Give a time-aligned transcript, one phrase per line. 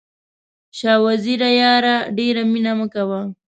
[0.77, 3.21] شاه وزیره یاره ډېره مینه مه کوه.